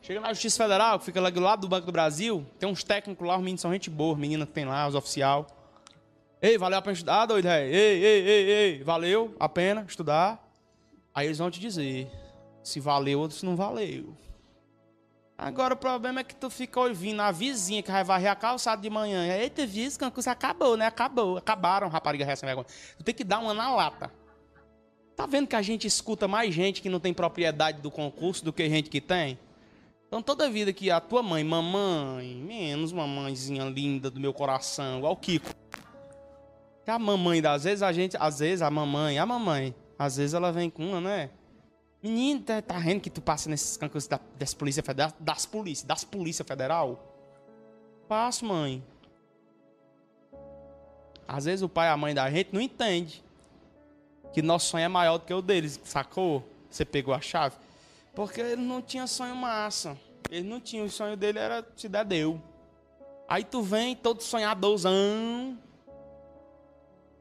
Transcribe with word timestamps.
Chega 0.00 0.20
na 0.20 0.32
Justiça 0.34 0.62
Federal, 0.62 0.98
que 0.98 1.06
fica 1.06 1.20
lá 1.20 1.30
do 1.30 1.40
lado 1.40 1.60
do 1.62 1.68
Banco 1.68 1.86
do 1.86 1.92
Brasil, 1.92 2.46
tem 2.58 2.68
uns 2.68 2.84
técnicos 2.84 3.26
lá, 3.26 3.36
os 3.36 3.40
meninos 3.40 3.62
são 3.62 3.72
gente 3.72 3.88
boa, 3.88 4.14
menina 4.14 4.44
que 4.44 4.52
tem 4.52 4.66
lá, 4.66 4.86
os 4.86 4.94
oficial. 4.94 5.46
Ei, 6.42 6.58
valeu 6.58 6.78
a 6.78 6.82
pena 6.82 6.92
estudar, 6.92 7.24
doido, 7.24 7.48
é? 7.48 7.66
Ei, 7.66 8.04
ei, 8.04 8.28
ei, 8.28 8.50
ei, 8.50 8.82
valeu 8.84 9.34
a 9.40 9.48
pena 9.48 9.82
estudar. 9.88 10.46
Aí 11.14 11.26
eles 11.26 11.38
vão 11.38 11.50
te 11.50 11.58
dizer 11.58 12.10
se 12.62 12.80
valeu 12.80 13.20
ou 13.20 13.30
se 13.30 13.46
não 13.46 13.56
valeu. 13.56 14.14
Agora 15.36 15.74
o 15.74 15.76
problema 15.76 16.20
é 16.20 16.24
que 16.24 16.34
tu 16.34 16.48
fica 16.48 16.78
ouvindo 16.78 17.20
a 17.20 17.32
vizinha 17.32 17.82
que 17.82 17.90
vai 17.90 18.04
varrer 18.04 18.30
a 18.30 18.36
calçada 18.36 18.80
de 18.80 18.88
manhã. 18.88 19.26
Eita, 19.36 19.62
esse 19.62 19.98
concurso 19.98 20.30
acabou, 20.30 20.76
né? 20.76 20.86
Acabou. 20.86 21.36
Acabaram, 21.36 21.88
rapariga 21.88 22.24
recém 22.24 22.46
vergonha. 22.46 22.66
Tu 22.96 23.04
tem 23.04 23.14
que 23.14 23.24
dar 23.24 23.40
uma 23.40 23.52
na 23.52 23.74
lata. 23.74 24.12
Tá 25.16 25.26
vendo 25.26 25.46
que 25.46 25.56
a 25.56 25.62
gente 25.62 25.86
escuta 25.86 26.26
mais 26.28 26.54
gente 26.54 26.80
que 26.80 26.88
não 26.88 27.00
tem 27.00 27.12
propriedade 27.12 27.80
do 27.80 27.90
concurso 27.90 28.44
do 28.44 28.52
que 28.52 28.68
gente 28.68 28.88
que 28.88 29.00
tem? 29.00 29.38
Então 30.06 30.22
toda 30.22 30.48
vida 30.48 30.72
que 30.72 30.90
a 30.90 31.00
tua 31.00 31.22
mãe, 31.22 31.42
mamãe, 31.42 32.36
menos 32.36 32.92
mamãezinha 32.92 33.64
linda 33.64 34.10
do 34.10 34.20
meu 34.20 34.32
coração, 34.32 34.98
igual 34.98 35.12
o 35.12 35.16
Kiko. 35.16 35.50
Que 36.84 36.90
a 36.90 36.98
mamãe, 36.98 37.44
às 37.44 37.64
vezes 37.64 37.82
a 37.82 37.92
gente, 37.92 38.16
às 38.20 38.38
vezes 38.38 38.62
a 38.62 38.70
mamãe, 38.70 39.18
a 39.18 39.26
mamãe, 39.26 39.74
às 39.98 40.16
vezes 40.16 40.34
ela 40.34 40.52
vem 40.52 40.70
com 40.70 40.90
uma, 40.90 41.00
né? 41.00 41.30
Menino, 42.04 42.42
tá, 42.42 42.60
tá 42.60 42.78
vendo 42.78 43.00
que 43.00 43.08
tu 43.08 43.22
passa 43.22 43.48
nesses 43.48 43.78
concursos 43.78 44.06
da, 44.06 44.20
das 44.38 44.52
polícias 44.52 44.84
federal, 44.84 45.10
das 45.18 45.46
polícias, 45.46 45.86
das 45.86 46.04
polícia 46.04 46.44
federal? 46.44 47.02
Passo, 48.06 48.44
mãe. 48.44 48.84
Às 51.26 51.46
vezes 51.46 51.62
o 51.62 51.68
pai 51.68 51.88
e 51.88 51.90
a 51.90 51.96
mãe 51.96 52.14
da 52.14 52.30
gente 52.30 52.52
não 52.52 52.60
entende 52.60 53.24
que 54.34 54.42
nosso 54.42 54.66
sonho 54.66 54.84
é 54.84 54.88
maior 54.88 55.16
do 55.16 55.24
que 55.24 55.32
o 55.32 55.40
deles, 55.40 55.80
sacou? 55.82 56.46
Você 56.68 56.84
pegou 56.84 57.14
a 57.14 57.22
chave? 57.22 57.56
Porque 58.14 58.38
ele 58.38 58.60
não 58.60 58.82
tinha 58.82 59.06
sonho 59.06 59.34
massa. 59.34 59.96
Ele 60.30 60.46
não 60.46 60.60
tinha. 60.60 60.84
O 60.84 60.90
sonho 60.90 61.16
dele 61.16 61.38
era 61.38 61.66
se 61.74 61.88
der, 61.88 62.04
deu. 62.04 62.38
Aí 63.26 63.44
tu 63.44 63.62
vem 63.62 63.96
todo 63.96 64.22
sonhadorzão. 64.22 65.58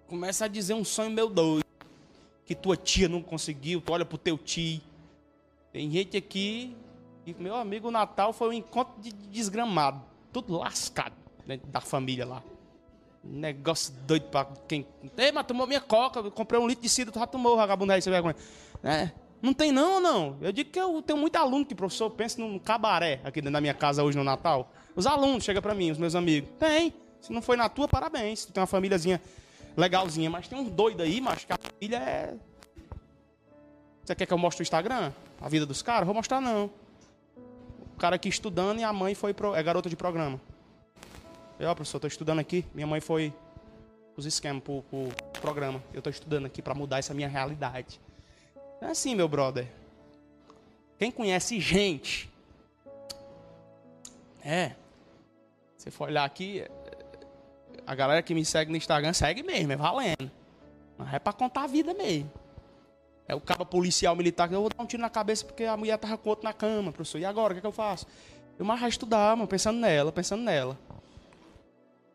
Começa 0.08 0.44
a 0.44 0.50
dizer 0.50 0.74
um 0.74 0.84
sonho 0.84 1.10
meu 1.10 1.30
doido. 1.30 1.63
Que 2.46 2.56
tua 2.56 2.76
tia 2.76 3.08
não 3.08 3.22
conseguiu. 3.22 3.82
Tu 3.82 3.92
olha 3.92 4.06
pro 4.06 4.18
teu 4.18 4.38
tio. 4.38 4.82
Tem 5.72 5.90
gente 5.90 6.18
aqui. 6.18 6.76
E 7.26 7.34
meu 7.34 7.56
amigo 7.56 7.90
Natal 7.90 8.34
foi 8.34 8.50
um 8.50 8.54
encontro 8.54 9.02
de 9.02 9.12
desgramado. 9.12 10.02
Tudo 10.32 10.58
lascado 10.58 11.16
dentro 11.46 11.68
da 11.68 11.80
família 11.80 12.26
lá. 12.26 12.44
Negócio 13.24 13.94
doido 14.06 14.24
pra 14.24 14.46
quem. 14.68 14.86
Ei, 15.18 15.32
mas 15.32 15.46
tomou 15.46 15.66
minha 15.66 15.80
coca. 15.80 16.20
Eu 16.20 16.32
comprei 16.32 16.60
um 16.60 16.68
litro 16.68 16.84
de 16.84 16.90
cidra. 16.90 17.14
Tu 17.14 17.20
já 17.20 17.28
tomou, 17.28 17.56
vagabundo 17.56 17.94
aí, 17.94 18.02
você 18.02 18.10
vergonha. 18.10 18.36
É. 18.84 19.12
Não 19.42 19.54
tem 19.54 19.72
não 19.72 20.00
não? 20.00 20.38
Eu 20.42 20.52
digo 20.52 20.70
que 20.70 20.80
eu 20.80 21.02
tenho 21.02 21.20
muito 21.20 21.36
aluno 21.36 21.66
que 21.66 21.76
professor 21.76 22.10
pensa 22.10 22.40
num 22.40 22.58
cabaré 22.58 23.20
aqui 23.26 23.42
dentro 23.42 23.52
da 23.54 23.62
minha 23.62 23.74
casa 23.74 24.04
hoje 24.04 24.18
no 24.18 24.24
Natal. 24.24 24.72
Os 24.96 25.06
alunos 25.06 25.44
chegam 25.44 25.62
para 25.62 25.74
mim, 25.74 25.92
os 25.92 25.98
meus 25.98 26.16
amigos. 26.16 26.50
Tem. 26.60 26.94
Se 27.20 27.32
não 27.32 27.42
foi 27.42 27.56
na 27.56 27.68
tua, 27.70 27.88
parabéns. 27.88 28.46
Tu 28.46 28.54
tem 28.54 28.62
uma 28.62 28.68
famíliazinha 28.68 29.22
legalzinha. 29.76 30.30
Mas 30.30 30.48
tem 30.48 30.58
uns 30.58 30.70
doidos 30.70 31.06
aí, 31.06 31.20
mas 31.22 31.46
que 31.46 31.54
a 31.54 31.58
família 31.58 31.98
é... 31.98 32.36
Você 34.04 34.16
quer 34.16 34.26
que 34.26 34.34
eu 34.34 34.38
mostre 34.38 34.62
o 34.62 34.64
Instagram? 34.64 35.12
A 35.40 35.48
vida 35.48 35.66
dos 35.66 35.82
caras? 35.82 36.06
Vou 36.06 36.14
mostrar 36.14 36.42
não. 36.42 36.70
O 37.94 37.98
cara 37.98 38.16
aqui 38.16 38.28
estudando 38.28 38.80
e 38.80 38.84
a 38.84 38.92
mãe 38.92 39.16
foi 39.16 39.34
pro... 39.34 39.56
é 39.56 39.64
garota 39.64 39.90
de 39.90 39.96
programa. 39.96 40.40
Eu, 41.60 41.70
ó, 41.70 41.76
professor, 41.76 42.00
tô 42.00 42.08
estudando 42.08 42.40
aqui. 42.40 42.66
Minha 42.74 42.88
mãe 42.88 43.00
foi 43.00 43.34
os 44.18 44.26
esquemas 44.26 44.64
pro, 44.64 44.84
pro 44.84 45.10
programa. 45.42 45.82
Eu 45.94 46.02
tô 46.02 46.10
estudando 46.10 46.46
aqui 46.46 46.62
para 46.62 46.74
mudar 46.74 47.00
essa 47.00 47.14
minha 47.14 47.28
realidade. 47.28 48.00
É 48.82 48.88
assim, 48.88 49.16
meu 49.16 49.28
brother. 49.28 49.68
Quem 51.00 51.12
conhece 51.12 51.60
gente. 51.60 52.30
É. 54.44 54.74
Se 55.78 55.90
for 55.90 56.10
olhar 56.10 56.26
aqui, 56.26 56.66
a 57.86 57.96
galera 57.96 58.22
que 58.22 58.34
me 58.34 58.44
segue 58.46 58.72
no 58.72 58.78
Instagram 58.78 59.14
segue 59.14 59.44
mesmo, 59.44 59.72
é 59.72 59.76
valendo. 59.76 60.32
Mas 60.98 61.14
é 61.14 61.20
pra 61.20 61.34
contar 61.34 61.64
a 61.64 61.68
vida 61.68 61.94
mesmo. 61.94 62.32
É 63.28 63.34
o 63.34 63.42
cabo 63.42 63.66
policial 63.66 64.16
militar 64.16 64.50
que 64.50 64.56
eu 64.56 64.62
vou 64.62 64.70
dar 64.70 64.84
um 64.84 64.86
tiro 64.86 65.02
na 65.02 65.10
cabeça 65.10 65.46
porque 65.46 65.64
a 65.64 65.78
mulher 65.78 65.98
tava 65.98 66.18
com 66.18 66.30
outro 66.30 66.44
na 66.44 66.54
cama, 66.54 66.92
professor. 66.92 67.20
E 67.20 67.26
agora, 67.26 67.54
o 67.54 67.56
que, 67.56 67.60
é 67.60 67.62
que 67.62 67.68
eu 67.68 67.72
faço? 67.72 68.06
Eu 68.60 68.66
mais 68.66 68.82
estudar, 68.82 69.36
mano, 69.36 69.48
pensando 69.48 69.80
nela, 69.80 70.12
pensando 70.12 70.44
nela. 70.44 70.78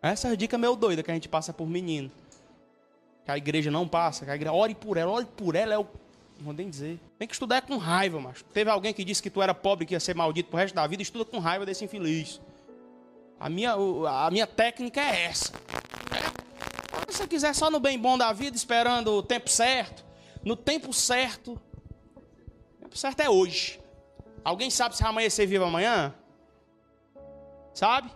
Essa 0.01 0.29
é 0.29 0.33
a 0.33 0.35
dica 0.37 0.57
meio 0.57 0.77
doida 0.77 1.03
que 1.03 1.11
a 1.11 1.15
gente 1.15 1.29
passa 1.29 1.53
por 1.53 1.67
menino. 1.67 2.11
Que 3.25 3.31
a 3.31 3.37
igreja 3.37 3.71
não 3.71 3.89
passa, 3.89 4.25
que 4.25 4.31
a 4.31 4.35
igreja 4.35 4.53
ore 4.53 4.75
por 4.75 4.97
ela, 4.97 5.11
ore 5.11 5.25
por 5.25 5.55
ela 5.57 5.75
é 5.75 5.79
o 5.79 5.87
não 6.39 6.45
vou 6.45 6.55
nem 6.55 6.71
dizer. 6.71 7.01
Tem 7.19 7.27
que 7.27 7.35
estudar 7.35 7.63
com 7.63 7.77
raiva, 7.77 8.21
macho. 8.21 8.45
Teve 8.45 8.71
alguém 8.71 8.95
que 8.95 9.05
disse 9.05 9.21
que 9.21 9.29
tu 9.29 9.43
era 9.43 9.53
pobre, 9.53 9.85
que 9.85 9.95
ia 9.95 10.01
ser 10.01 10.15
maldito 10.15 10.49
pro 10.49 10.59
resto 10.59 10.75
da 10.75 10.87
vida. 10.87 11.03
Estuda 11.03 11.25
com 11.25 11.39
raiva 11.41 11.67
desse 11.67 11.85
infeliz. 11.85 12.41
A 13.41 13.49
minha, 13.49 13.75
a 13.75 14.31
minha 14.31 14.47
técnica 14.47 15.01
é 15.01 15.25
essa. 15.27 15.53
É. 16.13 17.13
Se 17.13 17.19
você 17.19 17.27
quiser 17.27 17.55
só 17.55 17.71
no 17.71 17.79
bem 17.79 17.99
bom 17.99 18.19
da 18.19 18.33
vida, 18.33 18.57
esperando 18.57 19.13
o 19.13 19.23
tempo 19.23 19.49
certo, 19.49 20.05
no 20.45 20.57
tempo 20.57 20.93
certo, 20.93 21.61
o 22.77 22.83
tempo 22.83 22.97
certo 22.97 23.21
é 23.21 23.31
hoje. 23.31 23.81
Alguém 24.45 24.71
sabe 24.71 24.97
se 24.97 25.05
amanhecer 25.05 25.47
vivo 25.47 25.65
amanhã? 25.65 26.15
Sabe? 27.75 28.11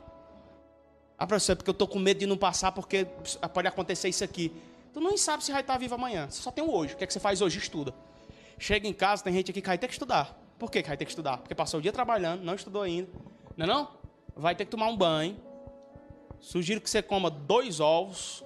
Ah, 1.16 1.26
professor, 1.26 1.52
é 1.52 1.54
porque 1.54 1.70
eu 1.70 1.74
tô 1.74 1.86
com 1.86 1.98
medo 1.98 2.18
de 2.18 2.26
não 2.26 2.36
passar, 2.36 2.72
porque 2.72 3.06
pode 3.52 3.68
acontecer 3.68 4.08
isso 4.08 4.24
aqui. 4.24 4.52
Tu 4.92 5.00
não 5.00 5.16
sabe 5.16 5.44
se 5.44 5.52
vai 5.52 5.60
estar 5.60 5.78
vivo 5.78 5.94
amanhã. 5.94 6.28
Você 6.28 6.42
só 6.42 6.50
tem 6.50 6.64
o 6.64 6.70
hoje. 6.70 6.94
O 6.94 6.96
que 6.96 7.04
é 7.04 7.06
que 7.06 7.12
você 7.12 7.20
faz 7.20 7.40
hoje? 7.40 7.58
Estuda. 7.58 7.94
Chega 8.58 8.88
em 8.88 8.92
casa, 8.92 9.22
tem 9.22 9.32
gente 9.32 9.50
aqui 9.50 9.60
que 9.60 9.68
vai 9.68 9.78
ter 9.78 9.86
que 9.86 9.92
estudar. 9.92 10.36
Por 10.58 10.70
que 10.70 10.82
vai 10.82 10.96
ter 10.96 11.04
que 11.04 11.10
estudar? 11.10 11.38
Porque 11.38 11.54
passou 11.54 11.78
o 11.78 11.82
dia 11.82 11.92
trabalhando, 11.92 12.42
não 12.42 12.54
estudou 12.54 12.82
ainda. 12.82 13.08
Não 13.56 13.64
é 13.64 13.68
não? 13.68 14.01
Vai 14.36 14.54
ter 14.54 14.64
que 14.64 14.70
tomar 14.70 14.88
um 14.88 14.96
banho. 14.96 15.36
Sugiro 16.40 16.80
que 16.80 16.90
você 16.90 17.02
coma 17.02 17.30
dois 17.30 17.78
ovos, 17.78 18.44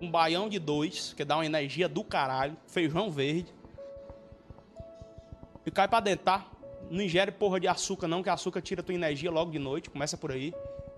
um 0.00 0.10
baião 0.10 0.48
de 0.48 0.58
dois, 0.58 1.12
que 1.14 1.24
dá 1.24 1.36
uma 1.36 1.46
energia 1.46 1.88
do 1.88 2.02
caralho, 2.02 2.56
feijão 2.66 3.10
verde. 3.10 3.54
E 5.64 5.70
cai 5.70 5.86
pra 5.86 6.00
dentro, 6.00 6.24
tá? 6.24 6.46
Não 6.90 7.02
ingere 7.02 7.30
porra 7.30 7.60
de 7.60 7.68
açúcar 7.68 8.08
não, 8.08 8.22
que 8.22 8.30
açúcar 8.30 8.60
tira 8.60 8.82
tua 8.82 8.94
energia 8.94 9.30
logo 9.30 9.50
de 9.50 9.58
noite. 9.58 9.90
Começa 9.90 10.16
por 10.16 10.32
aí. 10.32 10.52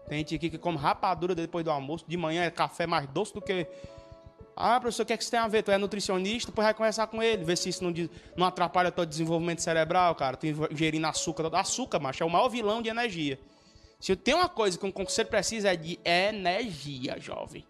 Tem 0.09 0.19
gente 0.19 0.35
aqui 0.35 0.51
que 0.51 0.59
come 0.59 0.79
rapadura 0.79 1.35
depois 1.35 1.65
do 1.65 1.71
almoço. 1.71 2.05
De 2.07 2.17
manhã 2.17 2.45
é 2.45 2.51
café 2.51 2.87
mais 2.87 3.07
doce 3.09 3.35
do 3.35 3.41
que 3.41 3.67
ah, 4.63 4.79
professor, 4.79 5.05
o 5.05 5.07
que, 5.07 5.15
é 5.15 5.17
que 5.17 5.31
tem 5.31 5.41
a 5.41 5.49
ver? 5.49 5.63
Tu 5.63 5.71
é 5.71 5.79
nutricionista, 5.79 6.51
depois 6.51 6.67
vai 6.67 6.75
conversar 6.75 7.07
com 7.07 7.23
ele, 7.23 7.45
ver 7.45 7.57
se 7.57 7.71
isso 7.71 7.83
não, 7.83 7.95
não 8.37 8.47
atrapalha 8.47 8.91
o 8.91 8.93
teu 8.93 9.07
desenvolvimento 9.07 9.61
cerebral, 9.61 10.15
cara. 10.15 10.37
Tu 10.37 10.49
ingerindo 10.71 11.07
açúcar. 11.07 11.49
Açúcar, 11.57 11.99
macho, 11.99 12.23
é 12.23 12.27
o 12.27 12.31
maior 12.31 12.49
vilão 12.51 12.83
de 12.83 12.91
energia. 12.91 13.39
Se 14.01 14.17
tem 14.17 14.35
uma 14.35 14.49
coisa 14.49 14.79
que 14.79 14.87
um 14.87 14.91
conselho 14.91 15.29
precisa 15.29 15.73
é 15.73 15.77
de 15.77 16.01
energia, 16.05 17.21
jovem. 17.21 17.67